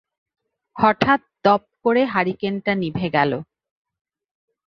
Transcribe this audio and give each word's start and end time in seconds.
হঠাৎ 0.75 1.21
দপ 1.43 1.61
করে 1.83 2.01
হারিকোনটা 2.05 2.71
নিভে 2.75 3.07
গেল। 3.09 3.31